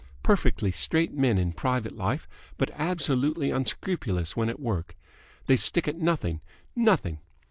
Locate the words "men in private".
1.13-1.95